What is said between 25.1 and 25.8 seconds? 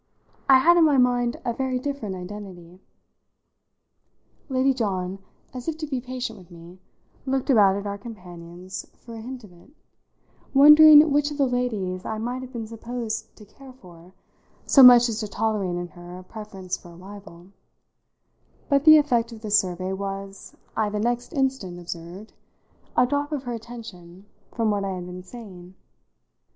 saying.